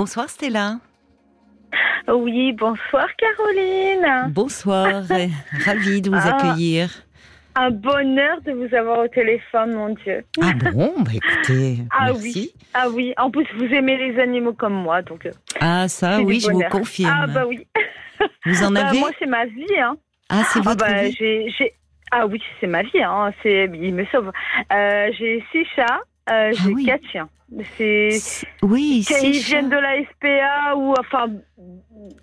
[0.00, 0.78] Bonsoir Stella.
[2.08, 4.32] Oui, bonsoir Caroline.
[4.32, 5.02] Bonsoir,
[5.66, 6.88] ravie de vous ah, accueillir.
[7.54, 10.24] Un bonheur de vous avoir au téléphone, mon Dieu.
[10.40, 12.22] Ah bon, bah écoutez, ah merci.
[12.22, 13.12] oui, ah oui.
[13.18, 15.26] En plus, vous aimez les animaux comme moi, donc.
[15.26, 17.14] Euh, ah ça, oui, je vous confirme.
[17.14, 17.66] Ah bah oui.
[18.46, 19.00] Vous en bah, avez?
[19.00, 19.98] Moi, c'est ma vie, hein.
[20.30, 21.52] Ah, c'est votre bah, vie?
[22.10, 23.34] Ah oui, c'est ma vie, hein.
[23.42, 24.32] C'est, il me sauve.
[24.72, 27.28] Euh, j'ai six chats, euh, ah j'ai quatre chiens.
[27.76, 31.26] C'est oui, ils viennent de la SPA ou enfin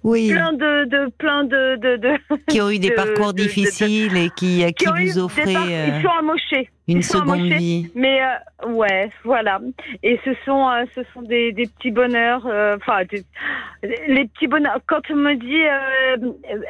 [0.02, 0.32] oui.
[0.32, 2.18] plein de, de plein de, de,
[2.48, 6.70] qui ont eu des parcours difficiles et qui à qui, vous offrez ils sont amochés
[6.88, 7.92] une seconde vie.
[7.94, 9.60] Mais euh, ouais, voilà.
[10.02, 12.46] Et ce sont euh, ce sont des, des petits bonheurs
[12.78, 13.02] enfin
[13.84, 15.62] les petits bonheurs quand on me dit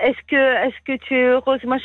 [0.02, 1.64] est-ce que est-ce que tu es heureuse?
[1.64, 1.78] Moi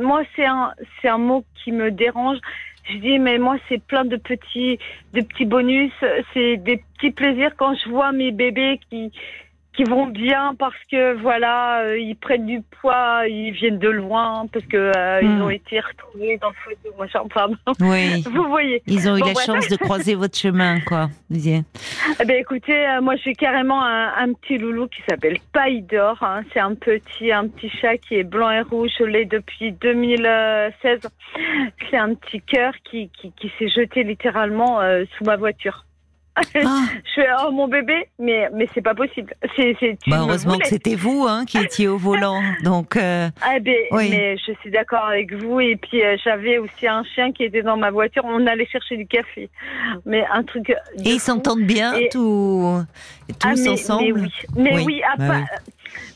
[0.00, 2.38] moi c'est un c'est un mot qui me dérange
[2.84, 4.78] je dis mais moi c'est plein de petits
[5.12, 5.92] de petits bonus,
[6.34, 9.12] c'est des petits plaisirs quand je vois mes bébés qui
[9.74, 14.46] qui vont bien parce que voilà euh, ils prennent du poids, ils viennent de loin
[14.52, 15.42] parce que euh, ils hmm.
[15.42, 17.20] ont été retrouvés dans le photo machin.
[17.24, 17.48] Enfin,
[17.80, 18.22] oui.
[18.34, 18.82] Vous voyez.
[18.86, 21.08] Ils ont eu la chance de croiser votre chemin quoi.
[21.34, 26.18] Eh ben écoutez, euh, moi j'ai carrément un, un, petit loulou qui s'appelle Paille d'or.
[26.22, 26.42] Hein.
[26.52, 28.90] C'est un petit un petit chat qui est blanc et rouge.
[28.98, 31.00] Je l'ai depuis 2016.
[31.90, 34.80] C'est un petit cœur qui qui, qui s'est jeté littéralement
[35.16, 35.84] sous ma voiture.
[36.64, 36.84] Ah.
[37.04, 39.34] Je fais oh mon bébé, mais mais c'est pas possible.
[39.56, 42.96] C'est bah, heureusement que c'était vous hein, qui étiez au volant, donc.
[42.96, 45.60] Euh, ah ben, mais je suis d'accord avec vous.
[45.60, 48.22] Et puis euh, j'avais aussi un chien qui était dans ma voiture.
[48.24, 49.50] On allait chercher du café,
[50.06, 50.70] mais un truc.
[51.04, 52.82] Et ils s'entendent bien, tous,
[53.38, 54.28] tous ah, ensemble.
[54.56, 55.44] Mais oui, mais bah oui.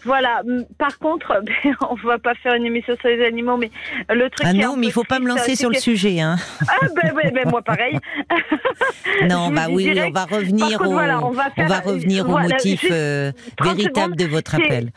[0.05, 0.43] Voilà.
[0.79, 1.43] Par contre,
[1.91, 3.71] on va pas faire une émission sur les animaux, mais
[4.09, 4.47] le truc.
[4.49, 6.37] Ah non, mais il faut pas me lancer sur le sujet, hein.
[6.69, 7.99] Ah ben, ben, ben moi pareil.
[9.29, 13.33] non, bah oui, on va revenir au, on va, revenir au motif euh,
[13.63, 14.91] véritable de votre appel.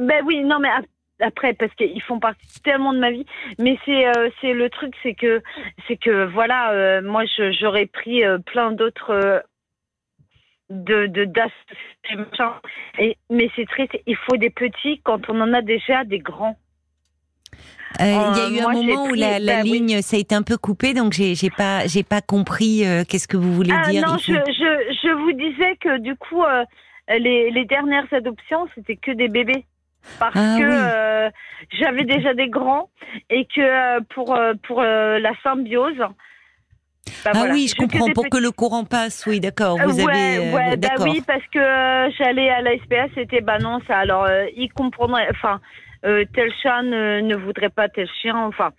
[0.00, 0.68] Ben oui, non, mais
[1.20, 3.26] après parce qu'ils font partie tellement de ma vie
[3.58, 5.42] mais c'est euh, c'est le truc c'est que
[5.88, 7.24] c'est que voilà euh, moi
[7.60, 9.42] j'aurais pris plein d'autres
[10.70, 11.26] de de
[12.98, 16.56] et mais c'est triste il faut des petits quand on en a déjà des grands.
[18.00, 20.20] Euh, il y a euh, eu un moment où la, la bah ligne ça a
[20.20, 23.52] été un peu coupé, donc j'ai j'ai pas j'ai pas compris euh, qu'est-ce que vous
[23.54, 24.06] voulez ah, dire.
[24.06, 26.42] Non, je, je, je vous disais que du coup
[27.08, 29.64] les les dernières adoptions c'était que des bébés.
[30.20, 32.88] Parce ah que j'avais déjà des grands
[33.30, 36.02] et que pour pour la symbiose
[37.24, 38.10] bah ah oui, je comprends.
[38.12, 39.78] Pour que le courant passe, oui, d'accord.
[39.78, 40.52] Vous ouais, avez.
[40.52, 43.98] Ouais, bah oui, parce que euh, j'allais à la SPA, c'était bah non, ça.
[43.98, 45.28] Alors, euh, il comprendrait.
[45.30, 45.60] Enfin,
[46.04, 48.36] euh, tel chat ne, ne, voudrait pas tel chien.
[48.36, 48.70] Enfin.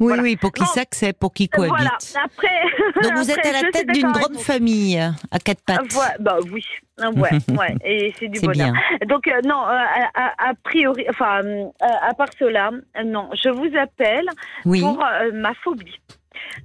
[0.00, 1.74] Oui, oui, pour qu'il s'accepte, pour qu'il cohabite.
[1.76, 1.98] Voilà.
[2.24, 2.46] Après,
[3.02, 5.92] Donc vous êtes à la tête d'une grande famille à quatre pattes.
[5.92, 6.64] Ouais, bah oui,
[7.00, 8.70] ouais, ouais, et c'est du bonheur.
[8.70, 9.06] Bien.
[9.08, 11.40] Donc non, a, priori, enfin,
[11.80, 12.70] à part cela,
[13.04, 14.26] non, je vous appelle
[14.64, 14.82] oui.
[14.82, 15.98] pour ma phobie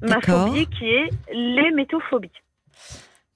[0.02, 2.32] ma phobie qui est l'hémétophobie.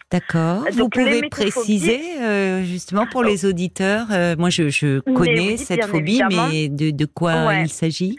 [0.09, 0.63] D'accord.
[0.71, 4.07] Vous pouvez préciser euh, justement pour les auditeurs.
[4.11, 8.17] Euh, moi, je, connais cette phobie, mais de, quoi il s'agit?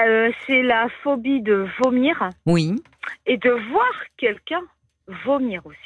[0.00, 2.30] Euh, C'est la phobie de vomir.
[2.46, 2.74] Oui.
[3.26, 4.62] Et de voir quelqu'un
[5.26, 5.78] vomir aussi.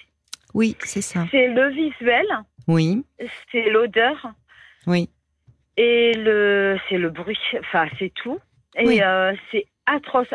[0.54, 1.26] Oui, c'est ça.
[1.31, 2.26] C'est le visuel.
[2.69, 3.04] Oui.
[3.50, 4.32] C'est l'odeur.
[4.87, 5.09] Oui.
[5.76, 7.38] Et le, c'est le bruit.
[7.59, 8.38] Enfin, c'est tout.
[8.76, 9.00] Et
[9.50, 10.28] c'est atroce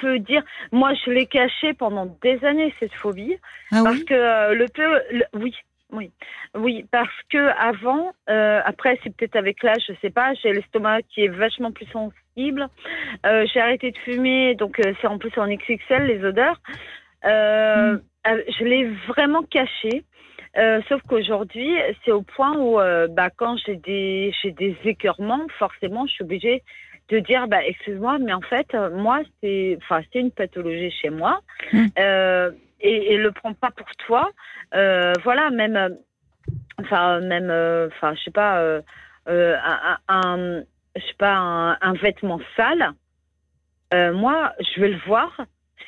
[0.00, 3.36] peut dire, moi je l'ai caché pendant des années cette phobie,
[3.72, 5.00] ah parce que euh, le peu,
[5.34, 5.54] oui,
[5.92, 6.10] oui,
[6.54, 11.02] oui, parce que avant, euh, après c'est peut-être avec l'âge, je sais pas, j'ai l'estomac
[11.02, 12.68] qui est vachement plus sensible.
[13.26, 16.60] Euh, j'ai arrêté de fumer, donc c'est en plus en XXL les odeurs.
[17.24, 17.98] Hmm.
[18.24, 20.04] Je l'ai vraiment caché.
[20.88, 22.78] sauf qu'aujourd'hui, c'est au point où,
[23.14, 26.62] bah, quand j'ai des, j'ai des écœurements, forcément, je suis obligée
[27.10, 31.10] de dire bah excuse-moi mais en fait euh, moi c'est enfin c'est une pathologie chez
[31.10, 31.40] moi
[31.72, 31.86] mmh.
[31.98, 32.50] euh,
[32.80, 34.30] et, et le prends pas pour toi
[34.74, 35.96] euh, voilà même
[36.80, 37.50] enfin même
[37.88, 38.80] enfin je sais pas
[39.26, 40.62] un, un,
[40.96, 42.92] je sais pas un, vêtement sale
[43.92, 45.32] moi je vais le voir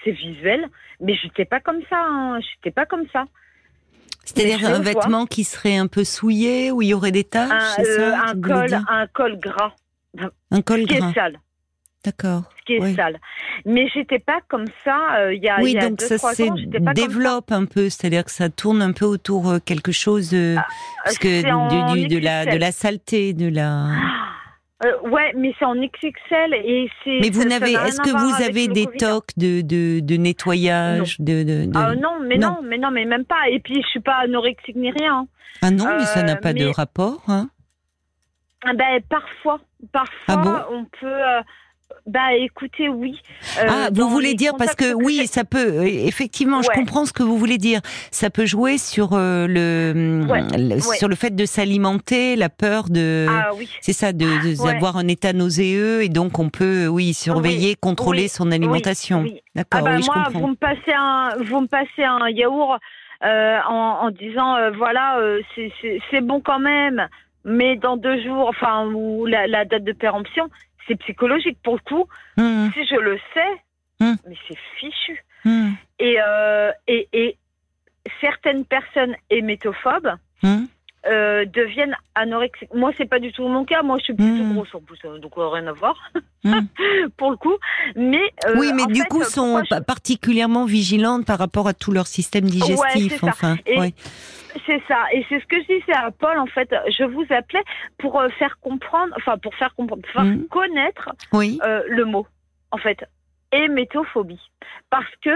[0.04, 0.68] c'est visuel
[1.00, 3.24] mais je n'étais pas comme ça hein, je n'étais pas comme ça
[4.24, 7.84] c'est-à-dire un vêtement qui serait un peu souillé, où il y aurait des taches, un,
[7.84, 9.74] ça, un col, un col gras.
[10.50, 11.38] Un col qui est sale.
[12.04, 12.42] D'accord.
[12.58, 13.20] Ce qui est sale.
[13.64, 16.94] Mais j'étais pas comme ça euh, il y a Oui, y a donc ça se
[16.94, 20.66] développe un peu, c'est-à-dire que ça tourne un peu autour euh, quelque chose de, ah,
[21.04, 23.86] parce que du, de la de la saleté, de la.
[24.84, 27.20] Euh, ouais, mais c'est en XXL et c'est.
[27.20, 27.72] Mais vous n'avez.
[27.72, 31.24] Est-ce que vous avez des tocs de, de, de nettoyage non.
[31.24, 32.58] de, de, Ah non, mais non.
[32.64, 33.48] mais non, mais même pas.
[33.48, 35.28] Et puis je suis pas anorexique ni rien.
[35.62, 37.22] Ah non, mais ça n'a pas de rapport.
[37.28, 37.48] Hein
[38.64, 39.60] ben parfois,
[39.90, 41.42] parfois ah bon on peut.
[42.06, 43.20] Bah écoutez, oui.
[43.58, 46.64] Euh, ah, vous voulez dire parce que oui, ça peut euh, effectivement, ouais.
[46.64, 47.80] je comprends ce que vous voulez dire.
[48.10, 50.42] Ça peut jouer sur euh, le, ouais.
[50.58, 50.96] le ouais.
[50.96, 53.70] sur le fait de s'alimenter, la peur de ah, oui.
[53.80, 54.26] c'est ça de
[54.64, 59.24] d'avoir un état nauséeux et donc on peut oui surveiller, contrôler son alimentation.
[59.54, 60.40] D'accord, ah bah, oui, je moi, comprends.
[60.40, 62.80] vous me passez un vous me passez un yaourt
[63.22, 65.18] en, en, disant voilà
[66.10, 67.06] c'est bon quand même,
[67.44, 70.48] mais dans deux jours, enfin ou la, la date de péremption
[70.86, 72.08] c'est psychologique pour le coup.
[72.36, 72.70] Mmh.
[72.74, 73.60] Si je le sais,
[74.00, 74.14] mmh.
[74.28, 75.24] mais c'est fichu.
[75.44, 75.70] Mmh.
[75.98, 77.36] Et, euh, et, et,
[78.20, 80.16] certaines personnes hémétophobes
[81.06, 82.72] euh, deviennent anorexiques.
[82.72, 83.82] Moi, c'est pas du tout mon cas.
[83.82, 85.96] Moi, je suis plutôt grosse en plus, donc euh, rien à voir
[87.16, 87.56] pour le coup.
[87.96, 89.80] Mais euh, oui, mais en du fait, coup, sont je...
[89.80, 93.20] particulièrement vigilantes par rapport à tout leur système digestif.
[93.22, 93.94] Ouais, enfin, ouais.
[94.66, 96.38] C'est ça, et c'est ce que je disais à Paul.
[96.38, 97.64] En fait, je vous appelais
[97.98, 100.44] pour faire comprendre, enfin pour faire comprendre, pour faire Mmh.
[100.50, 101.58] connaître oui.
[101.88, 102.26] le mot,
[102.70, 103.04] en fait,
[103.50, 104.38] hémétophobie,
[104.90, 105.30] parce que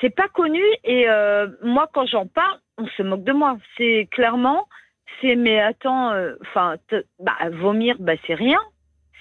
[0.00, 1.06] c'est pas connu et
[1.64, 3.56] moi quand j'en parle, on se moque de moi.
[3.76, 4.68] C'est clairement,
[5.20, 6.12] c'est mais attends,
[6.42, 6.76] enfin,
[7.18, 8.58] bah vomir, bah c'est rien.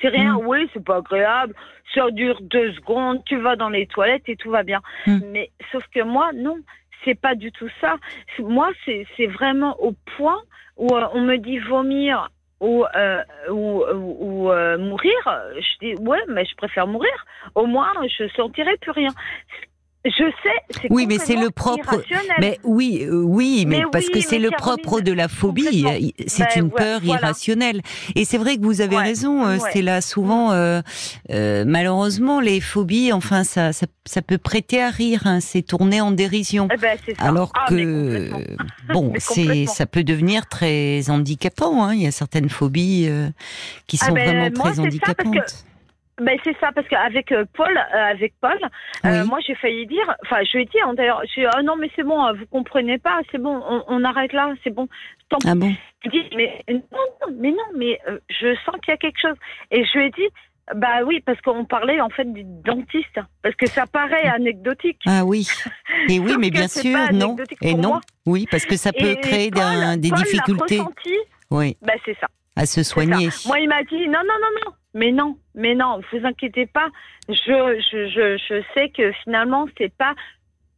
[0.02, 0.48] C'est rien, Mmh.
[0.48, 1.54] oui, c'est pas agréable,
[1.94, 4.82] ça dure deux secondes, tu vas dans les toilettes et tout va bien.
[5.06, 5.20] Mmh.
[5.32, 6.58] Mais sauf que moi, non,
[7.04, 7.98] c'est pas du tout ça.
[8.40, 10.42] Moi, c'est vraiment au point
[10.78, 12.30] où euh, on me dit vomir
[12.60, 15.18] ou, euh, ou, ou, ou euh, mourir.
[15.56, 17.26] Je dis, ouais, mais je préfère mourir.
[17.56, 19.12] Au moins, je sentirai plus rien.
[20.06, 22.02] Je sais, oui, mais c'est le propre.
[22.40, 25.84] Mais oui, euh, oui, mais, Mais parce oui, que c'est le propre de la phobie.
[26.26, 27.22] C'est Ben, une peur voilà.
[27.24, 27.82] irrationnelle.
[28.16, 29.46] Et c'est vrai que vous avez Ouais, raison.
[29.46, 29.70] euh, ouais.
[29.74, 30.82] C'est là souvent, euh,
[31.32, 33.12] euh, malheureusement, les phobies.
[33.12, 35.24] Enfin, ça, ça, ça peut prêter à rire.
[35.26, 36.70] Hein, c'est tourné en dérision.
[36.74, 36.98] Eh ben.
[37.18, 38.30] Alors Ah, que
[38.94, 41.84] bon, c'est ça peut devenir très handicapant.
[41.84, 41.94] Hein.
[41.94, 43.28] Il y a certaines phobies euh,
[43.86, 45.66] qui Ah sont ben, vraiment moi, très handicapantes.
[46.22, 48.58] Ben c'est ça parce qu'avec euh, Paul, euh, avec Paul,
[49.06, 49.28] euh, Oui.
[49.30, 51.54] moi j'ai failli dire, enfin je lui ai dit hein, d'ailleurs, je lui ai dit,
[51.56, 54.74] ah non mais c'est bon, vous comprenez pas, c'est bon, on, on arrête là, c'est
[54.74, 54.88] bon.
[55.30, 55.74] Tant Ah bon?
[56.06, 59.20] Il dit mais non, non, mais non, mais euh, je sens qu'il y a quelque
[59.22, 59.36] chose.
[59.72, 60.28] Et je lui ai dit,
[60.76, 65.00] bah oui, parce qu'on parlait en fait du dentiste, parce que ça paraît anecdotique.
[65.08, 65.48] Ah oui.
[66.10, 67.36] Et oui, mais bien sûr, non.
[67.62, 67.90] Et non.
[67.90, 68.02] moi.
[68.26, 70.80] Oui, parce que ça peut Et créer Paul- des Paul difficultés.
[70.80, 71.16] ressenti,
[71.52, 72.28] Oui, bah c'est ça.
[72.56, 73.30] à se soigner.
[73.48, 76.88] Moi, il m'a dit non, non, non, non, mais non, mais non, vous inquiétez pas.
[77.28, 80.16] Je, je, je, je sais que finalement, c'est pas,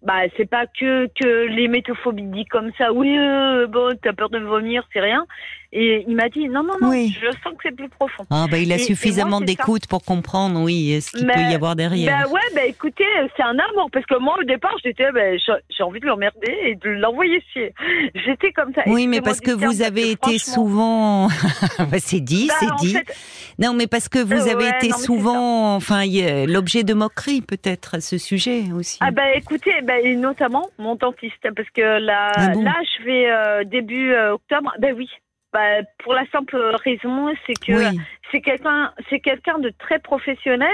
[0.02, 2.92] bah, c'est pas que que les métophobies dit comme ça.
[2.92, 5.26] Oui, euh, bon, t'as peur de vomir, c'est rien.
[5.74, 7.16] Et il m'a dit non, non, non, Oui.
[7.22, 8.26] je sens que c'est plus profond.
[8.30, 11.78] Ah bah il a Et- suffisamment d'écoute pour comprendre, oui, ce qu'il peut y avoir
[11.78, 12.26] derrière.
[12.26, 13.06] Bah ouais, bah écoutez,
[13.38, 16.76] c'est un amour parce que moi au départ j'étais, bah, j'ai envie de l'emmerder et
[16.76, 17.74] de l'envoyer chier.
[18.16, 18.82] J'étais comme ça.
[18.88, 21.28] oui, mais parce que terme, vous parce avez que été souvent,
[21.80, 22.94] Bah, c'est dit, Bah, c'est dit.
[22.94, 23.16] fait,
[23.58, 26.04] Non, mais parce que vous Euh, avez ouais, été non, souvent, enfin,
[26.48, 28.98] l'objet de moquerie peut-être à ce sujet aussi.
[29.02, 33.04] Ah bah écoutez, bah, et notamment mon dentiste, parce que là, Ah bon là je
[33.06, 34.74] vais euh, début euh, octobre.
[34.80, 35.08] Ben oui,
[35.54, 38.00] bah, pour la simple raison, c'est que oui.
[38.32, 40.70] c'est quelqu'un, c'est quelqu'un de très professionnel,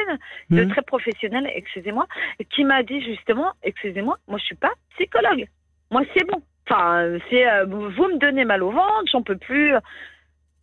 [0.51, 0.69] de Hmm.
[0.69, 2.05] très professionnel, excusez-moi,
[2.53, 5.47] qui m'a dit justement, excusez-moi, moi je suis pas psychologue,
[5.91, 6.41] moi c'est bon.
[6.69, 9.73] Enfin, c'est euh, vous me donnez mal au ventre, j'en peux plus.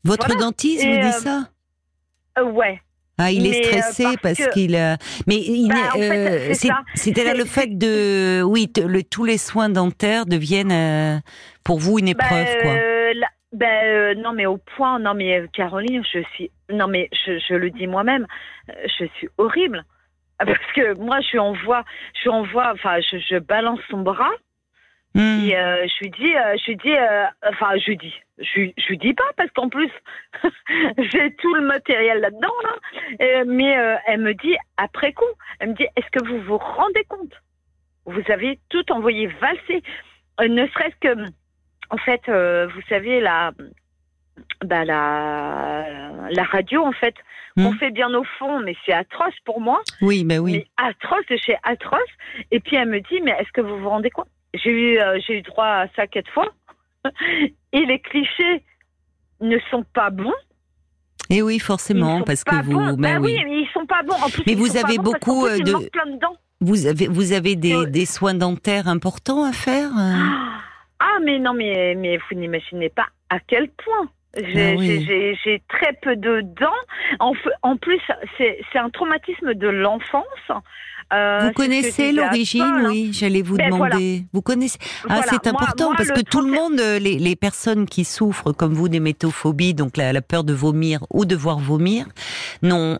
[0.04, 0.40] Votre voilà.
[0.42, 1.48] dentiste Et, vous dit euh, ça?
[2.38, 2.80] Euh, ouais.
[3.16, 4.96] Ah, il est mais, stressé parce parce, que- qu'il a.
[5.26, 6.54] Mais il Bah, en fait, euh,
[6.94, 11.22] c'est-à-dire C'est- le fait de, oui, le, tous les soins dentaires deviennent
[11.64, 12.72] pour vous une Bah, épreuve, quoi.
[13.54, 17.38] Ben, euh, non, mais au point, non, mais euh, Caroline, je suis, non, mais je,
[17.38, 18.26] je le dis moi-même,
[18.68, 19.84] euh, je suis horrible.
[20.38, 21.84] Ah, Parce que moi, je lui envoie,
[22.22, 24.32] je envoie, enfin, je, je balance son bras
[25.16, 26.92] et euh, je lui dis, euh, je lui dis,
[27.48, 29.90] enfin, je lui dis, je, lui- je dis pas parce qu'en plus,
[30.98, 33.44] j'ai tout le matériel là-dedans, là.
[33.46, 35.24] Mais elle me dit après coup,
[35.60, 37.32] elle me dit, est-ce que vous vous rendez compte?
[38.06, 39.82] Vous avez tout envoyé valser,
[40.40, 41.14] ne serait-ce que,
[41.94, 43.52] en fait, euh, vous savez la,
[44.64, 45.84] bah, la,
[46.30, 47.14] la radio en fait,
[47.56, 47.66] Hmm.
[47.66, 50.52] on fait bien au fond, mais c'est atroce pour moi Oui, oui.
[50.54, 52.00] mais atroce de chez atroce.
[52.50, 55.20] Et puis elle me dit, mais est-ce que vous vous rendez compte J'ai eu, euh,
[55.24, 56.48] j'ai eu droit à ça quatre fois.
[57.72, 58.64] Et les clichés
[59.40, 60.34] ne sont pas bons.
[61.30, 62.94] Et oui, Ils forcément, parce que vous, bons.
[62.94, 63.36] ben Bah oui.
[63.38, 64.14] oui, mais ils sont pas bons.
[64.20, 66.36] En plus, Mais vous avez beaucoup, euh, de- manque plein de dents.
[66.60, 70.14] Vous avez, vous avez des, des soins dentaires importants à faire euh?
[71.14, 74.08] Ah, mais non, mais, mais vous n'imaginez pas à quel point.
[74.36, 76.72] J'ai ah très peu de dents.
[77.20, 78.00] En, en plus,
[78.36, 80.50] c'est un traumatisme de l'enfance.
[81.12, 84.24] Euh, vous connaissez l'origine, oui, j'allais vous ben, demander.
[84.32, 88.04] Vous connaissez Ah, c'est important parce que tout le monde, euh, les, les, personnes qui
[88.04, 92.06] souffrent comme vous d'hémétophobie, donc la, la, peur de vomir ou de voir vomir,
[92.62, 92.96] n'ont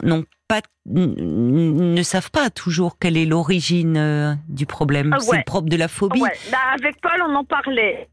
[0.49, 5.13] pas ne savent pas toujours quelle est l'origine euh, du problème.
[5.15, 6.21] Ah c'est le propre de la phobie.
[6.21, 8.09] Bah, avec Paul, on en parlait.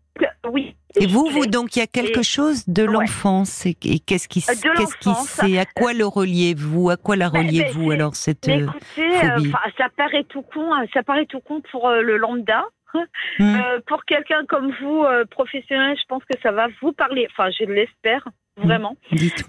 [0.52, 0.76] Oui.
[1.00, 3.66] Et vous, vous donc, il y a quelque chose de l'enfance.
[3.66, 7.88] Et, qu'est-ce qui, qu'est-ce qui c'est À quoi le reliez-vous À quoi la ben, reliez-vous
[7.88, 9.52] ben, alors cette euh, phobie?
[9.78, 10.74] Ça paraît tout con.
[10.74, 12.64] Hein, ça paraît tout con pour euh, le lambda.
[13.40, 13.58] Hmm.
[13.88, 17.26] pour quelqu'un comme vous, professionnel, je pense que ça va vous parler.
[17.32, 18.28] Enfin, je l'espère
[18.58, 18.98] vraiment.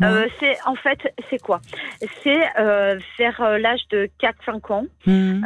[0.03, 1.61] Euh, c'est en fait c'est quoi?
[2.23, 4.87] C'est euh, vers euh, l'âge de 4-5 ans.
[5.07, 5.45] Hmm.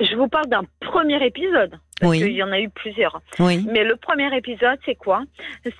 [0.00, 3.20] Je, vous parle d'un premier épisode parce qu'il y en a eu plusieurs.
[3.38, 3.66] Oui.
[3.70, 5.24] Mais le premier épisode, c'est quoi?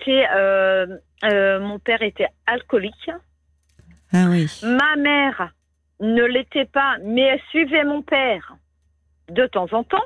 [0.04, 0.24] C'est
[1.22, 3.10] mon père était alcoolique.
[4.12, 4.50] Ah oui.
[4.62, 5.50] Ma mère
[6.00, 8.56] ne l'était pas, mais elle suivait mon père
[9.30, 10.04] de temps en temps.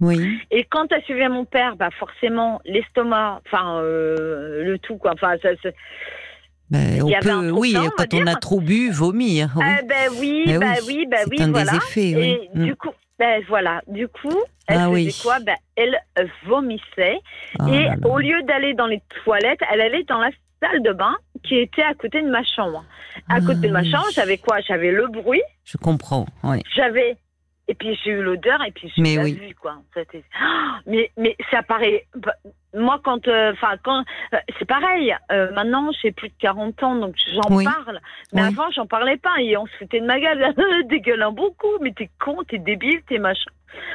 [0.00, 0.40] Oui.
[0.50, 5.12] Et quand elle suivait mon père, bah forcément l'estomac, enfin euh, le tout quoi.
[5.14, 5.50] Enfin, ça,
[6.70, 9.50] ben, on peut, oui, quand on, a trop bu, vomir.
[9.56, 9.64] Oui.
[9.80, 11.72] Eh ben oui, ben, oui, ben oui, un voilà.
[11.72, 12.38] Des effets, oui.
[12.54, 12.76] Et du mm.
[12.76, 15.38] coup, ben voilà, du coup, elle ah, faisait quoi?
[15.40, 15.98] Ben elle
[16.46, 17.20] vomissait
[17.58, 21.16] oh et au lieu d'aller dans les toilettes, elle allait dans la salle de bain
[21.42, 22.84] qui était à côté de ma chambre.
[23.28, 24.60] À côté de ma ah chambre, j'avais quoi?
[24.60, 25.42] J'avais le bruit.
[25.64, 26.26] Je comprends.
[26.44, 26.62] Oui.
[26.74, 27.16] J'avais
[27.68, 29.32] et puis j'ai eu l'odeur et puis j'ai oui.
[29.34, 29.76] vu quoi.
[30.86, 32.06] mais mais ça paraît.
[32.16, 32.34] Bah,
[32.74, 35.14] moi quand, euh, enfin quand, euh, c'est pareil.
[35.30, 38.00] Euh, maintenant j'ai plus de 40 ans donc j'en parle.
[38.32, 40.54] Mais avant j'en parlais pas et on se foutait de ma gueule,
[40.88, 41.78] dégueulant beaucoup.
[41.82, 43.50] Mais t'es con, t'es débile, t'es machin.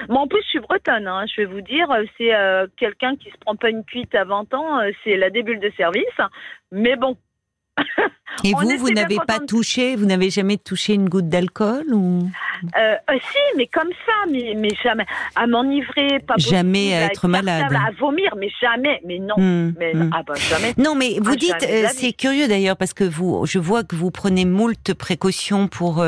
[0.07, 1.07] Moi en plus je suis bretonne.
[1.07, 1.87] Hein, je vais vous dire,
[2.17, 2.31] c'est
[2.77, 6.03] quelqu'un qui se prend pas une cuite à 20 ans, c'est la débule de service.
[6.71, 7.17] Mais bon,
[8.43, 12.29] et vous, vous n'avez pas touché, vous n'avez jamais touché une goutte d'alcool ou?
[12.77, 15.05] Euh, euh, Si, mais comme ça, mais, mais jamais.
[15.35, 19.93] À m'enivrer, pas jamais à être, malade, à vomir, mais jamais, mais non, hmm, mais
[19.93, 20.09] hmm.
[20.13, 20.73] Ah, bah, jamais.
[20.77, 23.95] Non, mais vous ah, dites, euh, c'est curieux d'ailleurs parce que vous, je vois que
[23.95, 26.05] vous prenez moult précautions pour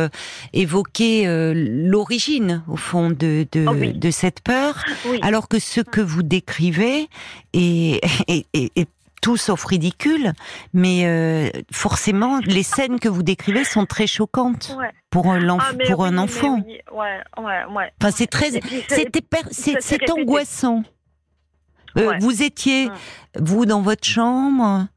[0.54, 4.84] évoquer l'origine au fond de de, oh de cette peur,
[5.22, 7.08] alors que ce que vous décrivez
[7.54, 8.90] est, est, est
[9.22, 10.34] tout sauf ridicule,
[10.74, 14.78] mais euh, forcément, les scènes que vous décrivez sont très choquantes
[15.10, 16.62] pour un, ah, pour un enfant.
[16.92, 18.52] Enfin, c'est très,
[19.52, 20.84] c'est angoissant.
[21.98, 22.90] Euh, vous étiez,
[23.40, 24.88] vous, dans votre chambre,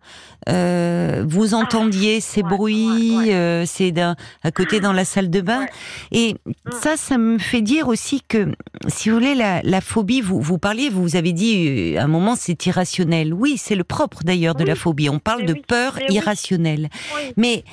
[0.48, 5.66] euh, vous entendiez ces bruits, euh, c'est à côté dans la salle de bain.
[6.12, 6.52] Et mm.
[6.80, 8.52] ça, ça me fait dire aussi que,
[8.86, 12.34] si vous voulez, la, la phobie, vous, vous parliez, vous avez dit à un moment,
[12.36, 13.34] c'est irrationnel.
[13.34, 15.08] Oui, c'est le propre d'ailleurs de la phobie.
[15.08, 16.88] On parle de peur irrationnelle.
[17.36, 17.64] Mais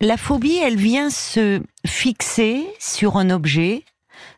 [0.00, 3.84] la phobie, elle vient se fixer sur un objet,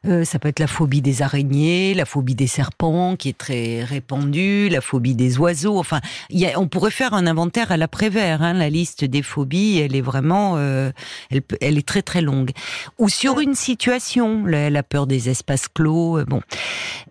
[0.05, 3.85] euh, ça peut être la phobie des araignées, la phobie des serpents qui est très
[3.85, 5.79] répandue, la phobie des oiseaux.
[5.79, 8.43] Enfin, y a, on pourrait faire un inventaire à l'après-vert.
[8.43, 10.91] Hein, la liste des phobies, elle est vraiment, euh,
[11.31, 12.51] elle, elle, est très très longue.
[12.99, 16.19] Ou sur une situation, la, la peur des espaces clos.
[16.19, 16.43] Euh, bon,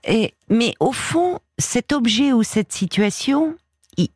[0.03, 3.55] Et, mais au fond, cet objet ou cette situation,
[3.95, 4.09] ils,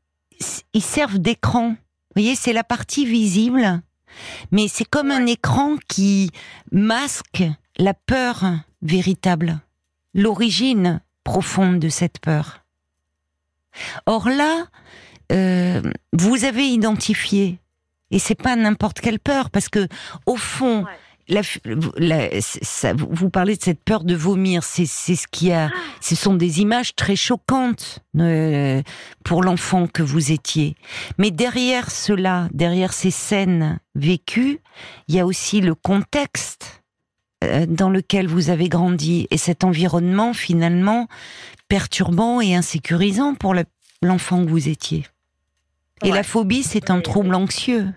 [0.74, 1.70] ils servent d'écran.
[1.70, 3.82] Vous voyez, c'est la partie visible,
[4.52, 6.30] mais c'est comme un écran qui
[6.72, 7.44] masque
[7.78, 8.44] la peur
[8.82, 9.60] véritable,
[10.14, 12.62] l'origine profonde de cette peur.
[14.06, 14.68] Or là,
[15.32, 15.82] euh,
[16.14, 17.60] vous avez identifié,
[18.12, 19.88] et c'est pas n'importe quelle peur, parce que
[20.26, 20.86] au fond,
[22.98, 26.96] vous parlez de cette peur de vomir, c'est ce qui a, ce sont des images
[26.96, 28.82] très choquantes euh,
[29.24, 30.76] pour l'enfant que vous étiez.
[31.18, 34.60] Mais derrière cela, derrière ces scènes vécues,
[35.08, 36.85] il y a aussi le contexte
[37.42, 41.08] dans lequel vous avez grandi et cet environnement finalement
[41.68, 43.56] perturbant et insécurisant pour
[44.02, 45.04] l'enfant que vous étiez.
[46.04, 47.88] Et la phobie, c'est un trouble anxieux.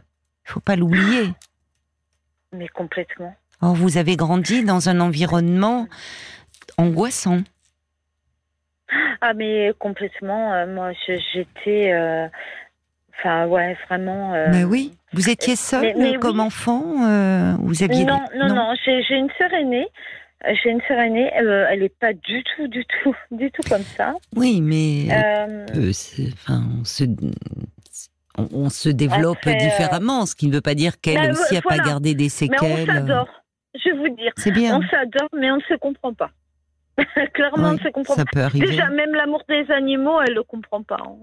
[0.47, 1.33] Il faut pas l'oublier.
[2.53, 3.35] Mais complètement.
[3.61, 5.89] Or, vous avez grandi dans un environnement
[6.77, 7.43] angoissant.
[9.21, 10.55] Ah, mais complètement.
[10.55, 11.93] Euh, moi, j'étais.
[11.93, 12.29] Euh,
[13.19, 14.33] enfin, ouais, vraiment.
[14.51, 14.99] mais oui.
[15.13, 19.87] Vous étiez seule comme enfant euh, Vous aviez non, non, non, J'ai une sœur aînée.
[20.47, 21.31] Euh, j'ai une sœur aînée.
[21.41, 24.15] Euh, elle n'est pas du tout, du tout, du tout comme ça.
[24.37, 25.09] Oui, mais
[25.75, 27.05] enfin, on se
[28.53, 31.79] on, se développe différemment, ce qui ne veut pas dire qu'elle bah, aussi n'a pas
[31.79, 32.87] gardé des séquelles.
[32.87, 33.29] Mais on s'adore.
[33.75, 34.33] Je vais vous dire.
[34.37, 34.79] C'est bien.
[34.79, 36.31] On s'adore, mais on ne se comprend pas.
[37.35, 38.67] Clairement, c'est comprend ça peut arriver.
[38.67, 40.99] Déjà, même l'amour des animaux, elle le comprend pas.
[41.01, 41.15] Hein.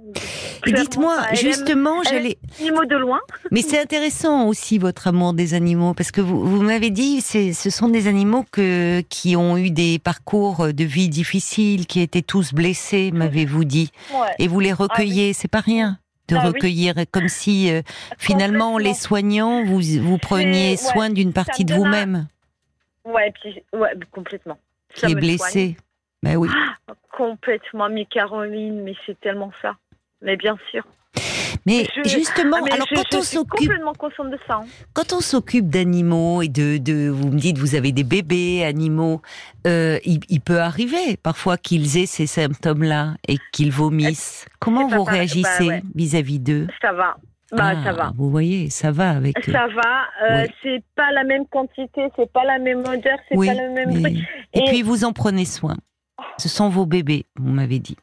[0.66, 2.38] Dites-moi, justement, j'allais.
[2.60, 3.20] Animaux de loin.
[3.52, 7.70] Mais c'est intéressant aussi votre amour des animaux, parce que vous, vous m'avez dit, ce
[7.70, 12.54] sont des animaux que, qui ont eu des parcours de vie difficiles, qui étaient tous
[12.54, 13.92] blessés, m'avez-vous dit.
[14.40, 17.82] Et vous les ah recueillez, c'est pas rien de ah recueillir, comme si euh,
[18.18, 22.28] finalement, les soignants, vous, vous preniez soin d'une partie de vous-même.
[23.04, 24.58] Ouais, puis, ouais, complètement.
[24.94, 25.78] Qui est blessé.
[26.24, 26.50] Ben oui.
[26.52, 29.76] Ah, complètement, mais Caroline, mais c'est tellement ça.
[30.22, 30.84] Mais bien sûr.
[31.66, 34.56] Mais justement, ah, alors quand on s'occupe, de ça.
[34.58, 34.66] Hein.
[34.94, 39.22] Quand on s'occupe d'animaux et de, de, vous me dites, vous avez des bébés animaux,
[39.66, 44.46] euh, il, peut arriver parfois qu'ils aient ces symptômes-là et qu'ils vomissent.
[44.60, 46.68] Comment vous réagissez bah vis-à-vis d'eux?
[46.82, 47.16] Ça va.
[47.52, 48.12] Bah, ça va.
[48.16, 49.44] Vous voyez, ça va avec.
[49.46, 50.06] Ça va.
[50.24, 54.02] Euh, C'est pas la même quantité, c'est pas la même odeur, c'est pas le même
[54.02, 54.18] truc.
[54.54, 54.64] Et...
[54.66, 55.76] puis vous en prenez soin.
[56.38, 57.98] Ce sont vos bébés, vous m'avez dit.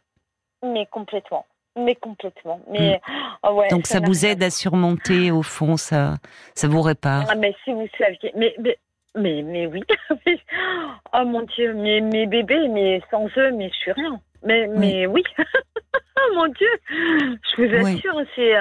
[0.62, 1.44] Mais complètement.
[1.76, 2.61] Mais complètement.
[2.70, 3.12] Mais mm.
[3.44, 6.16] oh ouais, Donc ça, vous aide à surmonter au fond, ça,
[6.54, 7.26] ça vous répare.
[7.28, 8.54] Ah, mais si vous saviez, mais
[9.14, 9.82] mais mais, oui.
[11.14, 14.20] oh mon Dieu, mes, mes bébés, mais sans eux, mais je suis rien.
[14.44, 15.22] Mais mais oui.
[15.38, 18.54] oh mon Dieu, je vous assure, c'est.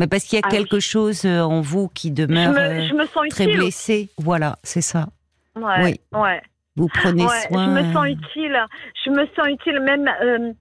[0.00, 3.02] Mais parce qu'il y a ah quelque chose euh, en vous qui demeure je me,
[3.02, 4.08] euh, très blessé.
[4.16, 5.08] Voilà, c'est ça.
[5.54, 6.00] Ouais, oui.
[6.18, 6.40] ouais.
[6.74, 7.76] Vous prenez soin.
[7.76, 8.66] Je me sens utile.
[9.04, 9.78] Je me sens utile.
[9.80, 10.52] Même euh,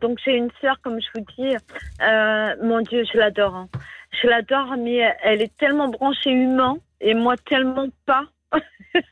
[0.00, 1.56] donc j'ai une sœur, comme je vous dis.
[2.00, 3.56] Euh, mon Dieu, je l'adore.
[3.56, 3.68] Hein.
[4.22, 8.22] Je l'adore, mais elle est tellement branchée humain et moi tellement pas.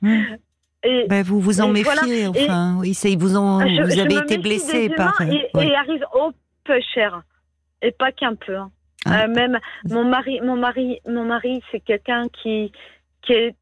[0.03, 0.23] Hmm.
[0.85, 2.77] et, ben, vous vous en méfiez, enfin.
[2.79, 5.21] oui, c'est vous ont, vous avez été blessé par.
[5.23, 6.31] Et, et, arrive au
[6.63, 7.25] peu cher
[7.83, 8.57] et pas qu'un peu.
[8.57, 8.71] Hein.
[9.07, 9.25] Ah.
[9.25, 12.73] Euh, même mon mari, mon mari, mon mari, c'est quelqu'un qui
[13.23, 13.55] qui est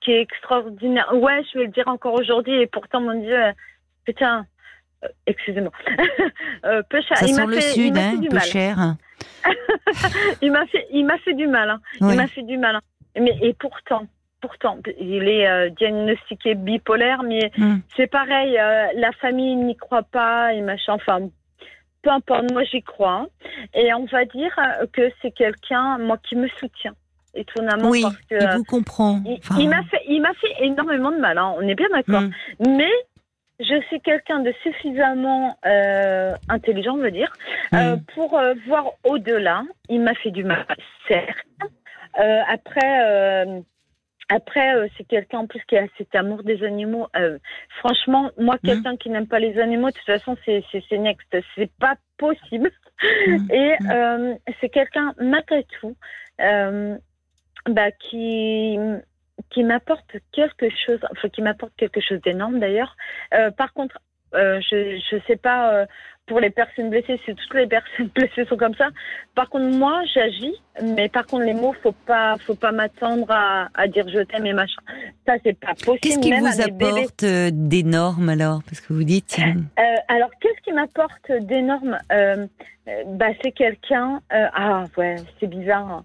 [0.00, 1.12] qui est extraordinaire.
[1.14, 3.38] Ouais, je vais le dire encore aujourd'hui, et pourtant, mon Dieu,
[4.04, 4.46] putain,
[5.04, 5.72] euh, excusez-moi,
[6.64, 7.16] euh, peu cher.
[7.16, 8.96] Ça il sent le fait, sud, hein, peu cher.
[10.42, 11.70] il m'a fait, il m'a fait du mal.
[11.70, 11.80] Hein.
[12.00, 12.76] Il m'a fait du mal.
[12.76, 12.80] Hein.
[13.20, 14.06] Mais et pourtant,
[14.40, 17.76] pourtant, il est euh, diagnostiqué bipolaire, mais hmm.
[17.96, 18.54] c'est pareil.
[18.54, 20.94] la famille n'y croit pas et machin.
[20.94, 21.28] Enfin,
[22.06, 22.52] peu importe.
[22.52, 23.26] Moi, j'y crois.
[23.74, 24.54] Et on va dire
[24.92, 26.94] que c'est quelqu'un, moi, qui me soutient
[27.34, 27.90] étonnamment.
[27.90, 29.20] Oui, parce que, il vous comprend.
[29.58, 31.36] Il, m'a fait, il m'a fait énormément de mal.
[31.36, 32.22] Hein, on est bien d'accord.
[32.22, 32.76] Mm.
[32.76, 32.92] Mais
[33.60, 37.32] je suis quelqu'un de suffisamment euh, intelligent, on va dire,
[37.74, 39.64] euh, pour euh, voir au-delà.
[39.88, 40.64] Il m'a fait du mal,
[41.08, 41.36] certes.
[42.48, 43.62] après.
[44.28, 47.06] Après, c'est quelqu'un en plus qui a cet amour des animaux.
[47.78, 48.66] franchement, moi, mm.
[48.66, 51.36] quelqu'un qui n'aime pas les animaux, de toute façon, c'est next.
[51.54, 52.70] C'est pas possible.
[53.26, 53.50] Mm.
[53.52, 53.76] Et
[54.60, 55.96] c'est quelqu'un malgré tout
[57.68, 58.78] bah, qui
[59.50, 62.96] qui m'apporte quelque chose, enfin qui m'apporte quelque chose d'énorme d'ailleurs.
[63.34, 63.98] Euh, par contre,
[64.34, 65.86] euh, je je sais pas euh,
[66.26, 68.88] pour les personnes blessées, si toutes les personnes blessées sont comme ça.
[69.34, 73.68] Par contre, moi, j'agis, mais par contre, les mots, faut pas, faut pas m'attendre à,
[73.74, 74.80] à, dire je t'aime et machin.
[75.26, 75.98] Ça, c'est pas possible.
[76.00, 78.60] Qu'est-ce qui vous apporte euh, d'énorme alors?
[78.64, 79.38] Parce que vous dites.
[79.38, 82.46] Euh, alors, qu'est-ce qui m'apporte d'énorme euh,
[83.06, 84.20] Bah, c'est quelqu'un.
[84.30, 86.02] ah ouais, c'est bizarre.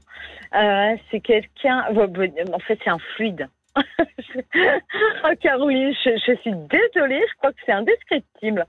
[0.54, 0.96] Hein.
[1.10, 1.86] c'est quelqu'un.
[1.96, 3.48] en fait, c'est un fluide.
[3.78, 7.22] oh, Caroline, je, je suis désolée.
[7.32, 8.66] Je crois que c'est indescriptible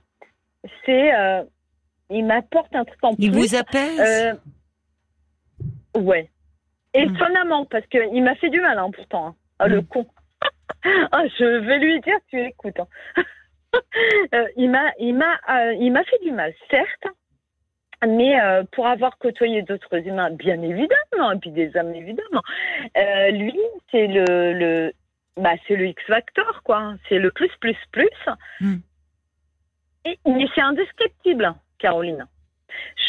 [0.85, 1.43] c'est euh,
[2.09, 3.23] il m'apporte un truc en plus.
[3.23, 4.33] Il vous apaise euh,
[5.99, 6.29] Ouais.
[6.93, 9.27] Étonnamment, parce qu'il m'a fait du mal, hein, pourtant.
[9.27, 9.35] Hein.
[9.59, 9.85] Ah, le mm.
[9.85, 10.07] con.
[11.11, 12.79] Ah, je vais lui dire, tu écoutes.
[12.79, 12.87] Hein.
[14.35, 15.39] Euh, il m'a, il m'a,
[15.79, 17.07] il m'a fait du mal, certes,
[18.07, 18.35] mais
[18.71, 22.43] pour avoir côtoyé d'autres humains, bien évidemment, et puis des hommes évidemment.
[23.31, 24.93] lui, c'est le, le,
[25.37, 26.93] bah, c'est le X Factor, quoi.
[27.09, 28.11] C'est le plus, plus, plus.
[28.61, 28.75] Mm
[30.05, 32.27] mais c'est indescriptible, Caroline.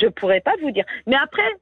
[0.00, 0.84] Je pourrais pas vous dire.
[1.06, 1.56] Mais après,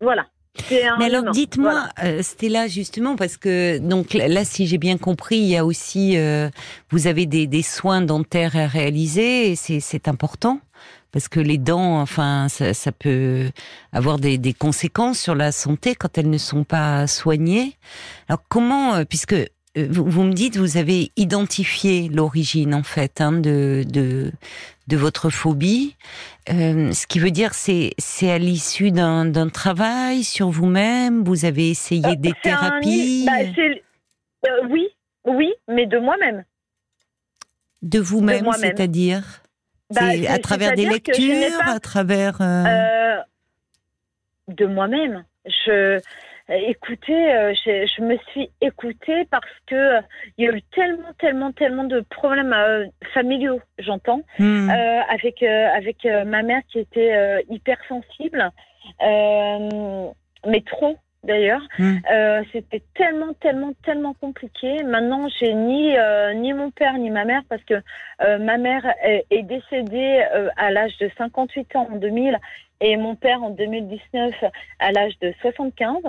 [0.00, 0.26] voilà.
[0.70, 5.48] Mais alors dites-moi, euh, Stella, justement, parce que donc là, si j'ai bien compris, il
[5.48, 6.48] y a aussi, euh,
[6.90, 10.60] vous avez des, des, soins dentaires à réaliser, et c'est important
[11.12, 13.50] parce que les dents, enfin, ça, ça peut
[13.92, 17.76] avoir des, des, conséquences sur la santé quand elles ne sont pas soignées.
[18.28, 19.36] Alors comment, euh, puisque
[19.76, 24.32] euh, vous, me dites, vous avez identifié l'origine en fait hein, de, de,
[24.88, 25.96] de votre phobie.
[26.52, 31.24] Euh, ce qui veut dire, c'est c'est à l'issue d'un travail sur vous-même?
[31.24, 33.26] Vous avez essayé euh, des thérapies?
[33.26, 34.88] Bah, oui,
[35.24, 36.44] oui, mais de moi-même.
[37.82, 39.42] De vous-même, c'est-à-dire?
[39.94, 42.38] Bah, à travers des lectures, à travers.
[44.48, 45.24] de moi-même.
[45.44, 46.00] Je
[46.48, 49.98] écoutez, euh, je, me suis écoutée parce que
[50.38, 52.54] il y a eu tellement, tellement, tellement de problèmes
[53.14, 54.70] familiaux, j'entends, hmm.
[55.10, 58.50] avec avec ma mère qui était hypersensible,
[59.00, 61.60] mais trop d'ailleurs.
[61.78, 61.96] Hmm.
[62.10, 64.82] Euh, c'était tellement, tellement, tellement compliqué.
[64.84, 68.86] Maintenant, j'ai ni euh, ni mon père ni ma mère parce que euh, ma mère
[69.02, 70.24] est, décédée
[70.56, 72.38] à l'âge de 58 ans en 2000
[72.80, 74.32] et mon père en 2019
[74.78, 76.02] à l'âge de 75.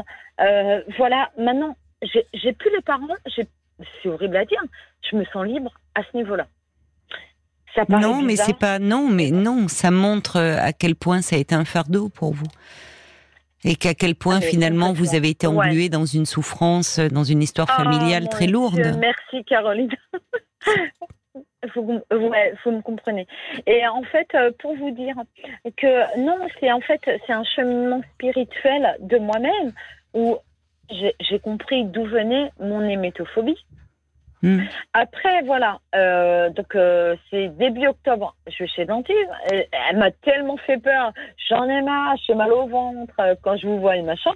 [0.97, 1.29] voilà.
[1.37, 3.07] Maintenant, j'ai plus les parents.
[3.35, 4.61] C'est horrible à dire.
[5.09, 6.47] Je me sens libre à ce niveau-là.
[7.89, 9.67] non, mais c'est pas non, mais non.
[9.67, 12.47] Ça montre à quel point ça a été un fardeau pour vous.
[13.63, 17.41] Et qu'à quel point ah, finalement vous avez été englué dans une souffrance, dans une
[17.41, 18.97] histoire ah, familiale très lourde.
[18.99, 19.89] merci Caroline.
[21.75, 23.27] vous, vous me comprenez.
[23.65, 25.15] Et en fait, euh, pour vous dire
[25.75, 29.73] que non, c'est en fait c'est un cheminement spirituel de moi-même
[30.13, 30.37] où
[30.89, 33.57] j'ai compris d'où venait mon hémétophobie.
[34.43, 34.59] Hmm.
[34.93, 39.17] Après, voilà, euh, donc euh, c'est début octobre, je vais chez le dentiste.
[39.51, 41.11] Elle, m'a tellement fait peur,
[41.49, 44.31] j'en ai marre, j'ai mal au ventre euh, quand je vous vois et machin.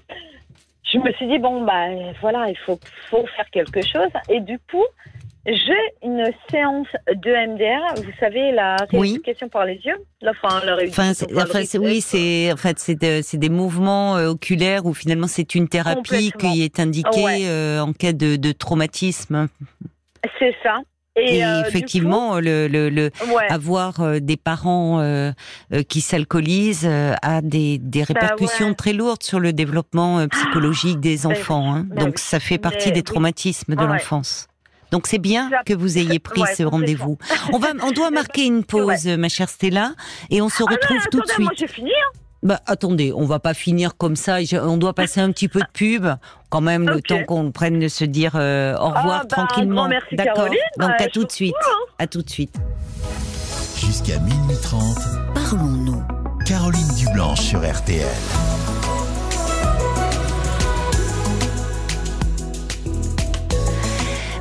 [0.92, 1.88] Je me suis dit, bon, bah
[2.20, 4.10] voilà, il faut, faut faire quelque chose.
[4.28, 4.84] Et du coup,
[5.46, 9.98] j'ai une séance de MDR, vous savez, la rééducation par les yeux.
[10.28, 11.14] Enfin, la enfin,
[11.80, 16.80] oui, c'est en fait c'est des mouvements oculaires où finalement c'est une thérapie qui est
[16.80, 19.48] indiquée en cas de, de traumatisme.
[20.40, 20.80] C'est ça.
[21.18, 23.12] Et, euh, effectivement, le, le,
[23.50, 25.34] avoir euh, des parents euh,
[25.90, 31.76] qui s'alcoolisent a des, des bah répercussions très lourdes sur le développement psychologique des enfants.
[31.76, 31.86] Hein.
[31.98, 34.48] Donc ça fait partie des traumatismes de l'enfance.
[34.92, 37.18] Donc c'est bien que vous ayez pris ce rendez-vous.
[37.52, 39.94] On va, on doit marquer une pause, ma chère Stella,
[40.30, 41.40] et on se ah retrouve tout de suite.
[41.40, 41.92] Moi fini.
[41.92, 42.18] Hein.
[42.44, 44.38] Bah, attendez, on va pas finir comme ça.
[44.64, 46.08] On doit passer un petit peu de pub,
[46.50, 49.88] quand même, le temps qu'on prenne de se dire euh, au revoir ah, bah, tranquillement.
[50.12, 50.50] D'accord.
[50.78, 51.56] Donc à tout de suite.
[51.64, 51.94] Hein.
[52.00, 52.56] À tout de suite.
[53.78, 54.82] Jusqu'à minuit 30,
[55.36, 56.04] parlons-nous.
[56.46, 58.08] Caroline Dublanche sur RTL.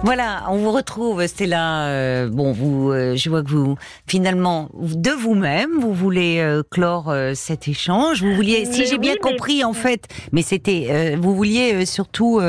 [0.03, 1.89] Voilà, on vous retrouve, Stella.
[1.89, 7.15] Euh, bon, vous, euh, je vois que vous, finalement, de vous-même, vous voulez euh, clore
[7.35, 8.23] cet échange.
[8.23, 12.41] Vous vouliez, si j'ai bien compris, en fait, mais c'était, vous vouliez surtout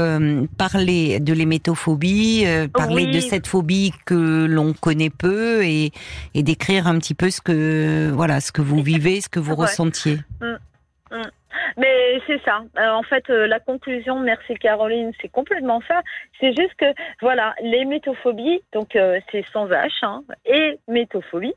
[0.57, 5.91] parler de l'hémétophobie, parler de cette phobie que l'on connaît peu et,
[6.33, 9.55] et décrire un petit peu ce que, voilà, ce que vous vivez, ce que vous
[9.55, 10.19] ressentiez.
[10.41, 10.55] Mm.
[11.77, 12.61] Mais c'est ça.
[12.77, 16.01] Euh, en fait, euh, la conclusion, merci Caroline, c'est complètement ça.
[16.39, 16.85] C'est juste que,
[17.21, 21.53] voilà, les métophobies, donc euh, c'est sans H, hein, et métophobie,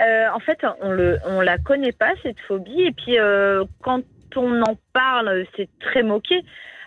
[0.00, 2.82] en fait, on le, on la connaît pas, cette phobie.
[2.82, 3.16] Et puis,
[3.82, 4.02] quand
[4.36, 6.42] on en parle, c'est très moqué.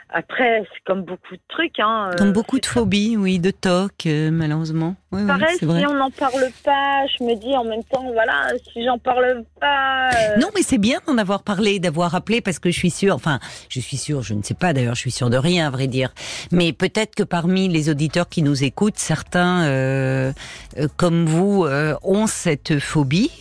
[0.09, 1.79] Après, c'est comme beaucoup de trucs.
[1.79, 4.95] Hein, comme beaucoup de phobies, oui, de toc, malheureusement.
[5.09, 8.97] Pareil, si on n'en parle pas, je me dis en même temps, voilà, si j'en
[8.97, 10.09] parle pas.
[10.09, 13.15] Euh, non, mais c'est bien d'en avoir parlé, d'avoir appelé, parce que je suis sûre,
[13.15, 13.39] enfin,
[13.69, 15.87] je suis sûre, je ne sais pas d'ailleurs, je suis sûre de rien, à vrai
[15.87, 16.13] dire.
[16.51, 20.33] Mais peut-être que parmi les auditeurs qui nous écoutent, certains, euh,
[20.77, 21.65] euh comme vous,
[22.03, 23.31] ont cette phobie,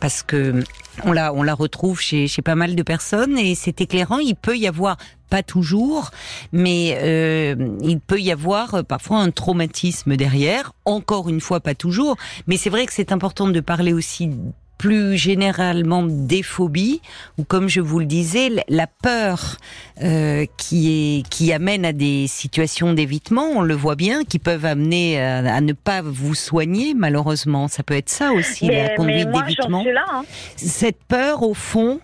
[0.00, 0.62] parce que
[1.04, 4.18] on la, on la retrouve chez, chez pas mal de personnes, et c'est éclairant.
[4.18, 4.96] Il peut y avoir
[5.28, 6.10] pas toujours,
[6.52, 10.72] mais euh, il peut y avoir euh, parfois un traumatisme derrière.
[10.84, 14.30] Encore une fois, pas toujours, mais c'est vrai que c'est important de parler aussi
[14.78, 17.02] plus généralement des phobies
[17.36, 19.56] ou comme je vous le disais la peur
[20.02, 24.64] euh, qui est qui amène à des situations d'évitement on le voit bien qui peuvent
[24.64, 29.84] amener à, ne pas vous soigner malheureusement ça peut être ça aussi la conduite d'évitement
[30.12, 30.22] hein.
[30.54, 31.98] cette peur au fond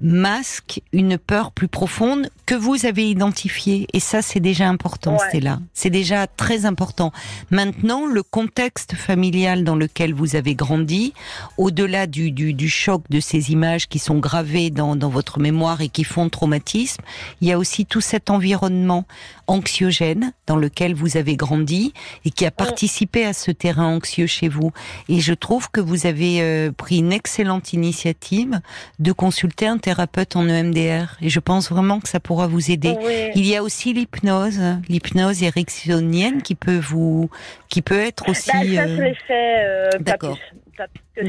[0.00, 3.86] masque une peur plus profonde que vous avez identifiée.
[3.92, 5.60] Et ça, c'est déjà important, c'est là.
[5.74, 7.12] C'est déjà très important.
[7.50, 11.12] Maintenant, le contexte familial dans lequel vous avez grandi,
[11.58, 15.80] au-delà du, du, du, choc de ces images qui sont gravées dans, dans votre mémoire
[15.80, 17.02] et qui font traumatisme,
[17.40, 19.04] il y a aussi tout cet environnement
[19.50, 21.92] anxiogène dans lequel vous avez grandi
[22.24, 24.72] et qui a participé à ce terrain anxieux chez vous.
[25.08, 28.60] Et je trouve que vous avez euh, pris une excellente initiative
[28.98, 31.16] de consulter un thérapeute en EMDR.
[31.20, 32.96] Et je pense vraiment que ça pourra vous aider.
[33.34, 37.28] Il y a aussi l'hypnose, l'hypnose ericksonienne qui peut vous,
[37.68, 38.50] qui peut être bah, aussi.
[38.50, 39.64] ça, je l'ai fait.
[39.64, 40.38] Euh, D'accord.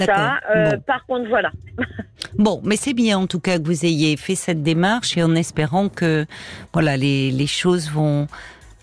[0.06, 0.40] Ça.
[0.56, 1.52] Euh, par contre, voilà.
[2.38, 5.36] bon, mais c'est bien en tout cas que vous ayez fait cette démarche et en
[5.36, 6.26] espérant que
[6.74, 8.28] voilà les, les choses vont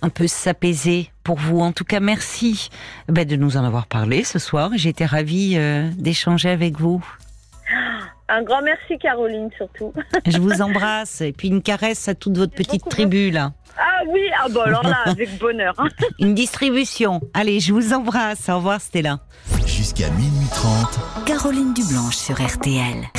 [0.02, 1.60] un peu s'apaiser pour vous.
[1.60, 2.70] En tout cas, merci
[3.08, 4.70] ben, de nous en avoir parlé ce soir.
[4.76, 7.04] J'étais ravie euh, d'échanger avec vous.
[8.30, 9.94] Un grand merci Caroline surtout.
[10.26, 13.52] Je vous embrasse et puis une caresse à toute votre petite tribu là.
[13.78, 15.74] Ah oui, ah bon alors là avec bonheur.
[16.18, 17.20] Une distribution.
[17.32, 18.48] Allez, je vous embrasse.
[18.48, 19.20] Au revoir Stella.
[19.78, 20.98] Jusqu'à minuit 30.
[21.24, 23.08] Caroline Dublanche sur RTL.